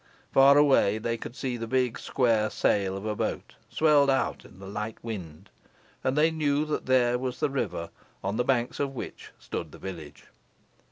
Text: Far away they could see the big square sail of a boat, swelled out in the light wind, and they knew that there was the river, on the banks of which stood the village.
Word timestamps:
Far 0.33 0.57
away 0.57 0.97
they 0.97 1.15
could 1.15 1.35
see 1.35 1.57
the 1.57 1.67
big 1.67 1.99
square 1.99 2.49
sail 2.49 2.97
of 2.97 3.05
a 3.05 3.15
boat, 3.15 3.53
swelled 3.69 4.09
out 4.09 4.43
in 4.45 4.57
the 4.57 4.65
light 4.65 4.97
wind, 5.03 5.51
and 6.03 6.17
they 6.17 6.31
knew 6.31 6.65
that 6.65 6.87
there 6.87 7.19
was 7.19 7.39
the 7.39 7.51
river, 7.51 7.91
on 8.23 8.35
the 8.35 8.43
banks 8.43 8.79
of 8.79 8.95
which 8.95 9.31
stood 9.37 9.71
the 9.71 9.77
village. 9.77 10.25